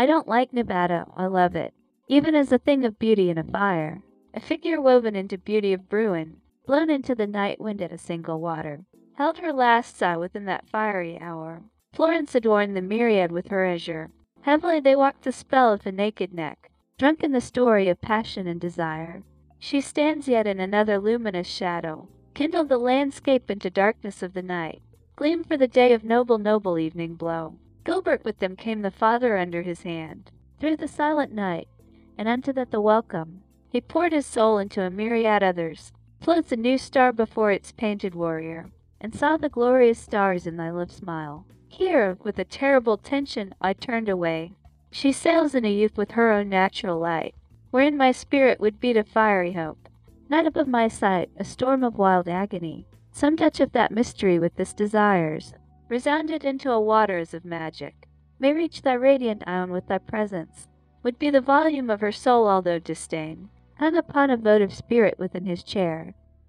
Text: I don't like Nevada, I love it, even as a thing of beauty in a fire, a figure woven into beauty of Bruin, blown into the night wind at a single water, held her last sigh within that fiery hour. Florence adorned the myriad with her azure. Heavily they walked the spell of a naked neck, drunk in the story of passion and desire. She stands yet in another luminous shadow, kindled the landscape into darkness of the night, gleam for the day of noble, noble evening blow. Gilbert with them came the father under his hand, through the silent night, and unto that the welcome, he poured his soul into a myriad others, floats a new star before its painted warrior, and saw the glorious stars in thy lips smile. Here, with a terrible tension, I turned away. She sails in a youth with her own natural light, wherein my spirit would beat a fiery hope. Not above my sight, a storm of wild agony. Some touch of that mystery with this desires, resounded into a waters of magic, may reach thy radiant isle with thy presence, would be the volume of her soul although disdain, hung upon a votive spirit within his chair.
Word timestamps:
I 0.00 0.06
don't 0.06 0.26
like 0.26 0.54
Nevada, 0.54 1.06
I 1.14 1.26
love 1.26 1.54
it, 1.54 1.74
even 2.08 2.34
as 2.34 2.50
a 2.50 2.58
thing 2.58 2.86
of 2.86 2.98
beauty 2.98 3.28
in 3.28 3.36
a 3.36 3.44
fire, 3.44 4.00
a 4.32 4.40
figure 4.40 4.80
woven 4.80 5.14
into 5.14 5.36
beauty 5.36 5.74
of 5.74 5.90
Bruin, 5.90 6.38
blown 6.64 6.88
into 6.88 7.14
the 7.14 7.26
night 7.26 7.60
wind 7.60 7.82
at 7.82 7.92
a 7.92 7.98
single 7.98 8.40
water, 8.40 8.86
held 9.16 9.36
her 9.36 9.52
last 9.52 9.98
sigh 9.98 10.16
within 10.16 10.46
that 10.46 10.66
fiery 10.70 11.20
hour. 11.20 11.64
Florence 11.92 12.34
adorned 12.34 12.74
the 12.74 12.80
myriad 12.80 13.30
with 13.30 13.48
her 13.48 13.66
azure. 13.66 14.10
Heavily 14.40 14.80
they 14.80 14.96
walked 14.96 15.24
the 15.24 15.32
spell 15.32 15.70
of 15.70 15.84
a 15.84 15.92
naked 15.92 16.32
neck, 16.32 16.70
drunk 16.96 17.22
in 17.22 17.32
the 17.32 17.40
story 17.42 17.90
of 17.90 18.00
passion 18.00 18.46
and 18.46 18.58
desire. 18.58 19.22
She 19.58 19.82
stands 19.82 20.26
yet 20.26 20.46
in 20.46 20.60
another 20.60 20.98
luminous 20.98 21.46
shadow, 21.46 22.08
kindled 22.32 22.70
the 22.70 22.78
landscape 22.78 23.50
into 23.50 23.68
darkness 23.68 24.22
of 24.22 24.32
the 24.32 24.40
night, 24.40 24.80
gleam 25.14 25.44
for 25.44 25.58
the 25.58 25.68
day 25.68 25.92
of 25.92 26.04
noble, 26.04 26.38
noble 26.38 26.78
evening 26.78 27.16
blow. 27.16 27.58
Gilbert 27.84 28.24
with 28.24 28.38
them 28.38 28.56
came 28.56 28.82
the 28.82 28.90
father 28.90 29.36
under 29.36 29.62
his 29.62 29.82
hand, 29.82 30.30
through 30.58 30.76
the 30.76 30.88
silent 30.88 31.32
night, 31.32 31.68
and 32.18 32.28
unto 32.28 32.52
that 32.52 32.70
the 32.70 32.80
welcome, 32.80 33.42
he 33.70 33.80
poured 33.80 34.12
his 34.12 34.26
soul 34.26 34.58
into 34.58 34.82
a 34.82 34.90
myriad 34.90 35.42
others, 35.42 35.92
floats 36.20 36.52
a 36.52 36.56
new 36.56 36.76
star 36.76 37.12
before 37.12 37.50
its 37.50 37.72
painted 37.72 38.14
warrior, 38.14 38.70
and 39.00 39.14
saw 39.14 39.36
the 39.36 39.48
glorious 39.48 39.98
stars 39.98 40.46
in 40.46 40.56
thy 40.56 40.70
lips 40.70 40.96
smile. 40.96 41.46
Here, 41.68 42.18
with 42.22 42.38
a 42.38 42.44
terrible 42.44 42.98
tension, 42.98 43.54
I 43.60 43.72
turned 43.72 44.08
away. 44.08 44.52
She 44.90 45.12
sails 45.12 45.54
in 45.54 45.64
a 45.64 45.72
youth 45.72 45.96
with 45.96 46.10
her 46.12 46.32
own 46.32 46.48
natural 46.48 46.98
light, 46.98 47.34
wherein 47.70 47.96
my 47.96 48.12
spirit 48.12 48.60
would 48.60 48.80
beat 48.80 48.96
a 48.96 49.04
fiery 49.04 49.52
hope. 49.52 49.88
Not 50.28 50.46
above 50.46 50.68
my 50.68 50.88
sight, 50.88 51.30
a 51.36 51.44
storm 51.44 51.82
of 51.84 51.96
wild 51.96 52.28
agony. 52.28 52.86
Some 53.12 53.36
touch 53.36 53.60
of 53.60 53.72
that 53.72 53.92
mystery 53.92 54.38
with 54.38 54.56
this 54.56 54.72
desires, 54.72 55.54
resounded 55.90 56.44
into 56.44 56.70
a 56.70 56.80
waters 56.80 57.34
of 57.34 57.44
magic, 57.44 58.08
may 58.38 58.52
reach 58.52 58.80
thy 58.80 58.92
radiant 58.92 59.42
isle 59.46 59.66
with 59.66 59.86
thy 59.88 59.98
presence, 59.98 60.68
would 61.02 61.18
be 61.18 61.28
the 61.28 61.40
volume 61.40 61.90
of 61.90 62.00
her 62.00 62.12
soul 62.12 62.48
although 62.48 62.78
disdain, 62.78 63.50
hung 63.74 63.96
upon 63.96 64.30
a 64.30 64.36
votive 64.36 64.72
spirit 64.72 65.18
within 65.18 65.44
his 65.44 65.64
chair. 65.64 66.14